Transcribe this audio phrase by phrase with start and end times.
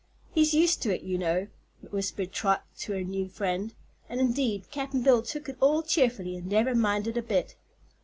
[0.31, 1.47] "He's used to it, you know,"
[1.91, 3.71] whispered Trot to her new friend;
[4.09, 7.55] and, indeed, Cap'n Bill took it all cheerfully and never minded a bit.